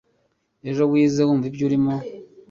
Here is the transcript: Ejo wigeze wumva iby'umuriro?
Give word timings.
Ejo 0.69 0.83
wigeze 0.91 1.21
wumva 1.23 1.45
iby'umuriro? 1.47 2.19